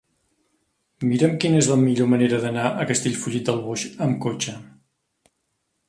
[1.09, 4.57] Mira'm quina és la millor manera d'anar a Castellfollit del Boix amb cotxe.